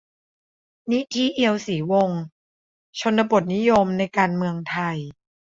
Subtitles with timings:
[0.91, 2.21] นิธิ เอียวศรีวงศ์:
[2.99, 4.97] ชนบทนิยมในการเมืองไทย